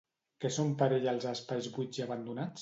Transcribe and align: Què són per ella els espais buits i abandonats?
Què 0.45 0.49
són 0.55 0.71
per 0.79 0.87
ella 0.95 1.11
els 1.17 1.27
espais 1.33 1.69
buits 1.77 2.01
i 2.03 2.07
abandonats? 2.09 2.59